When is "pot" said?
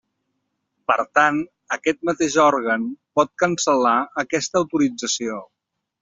3.19-3.31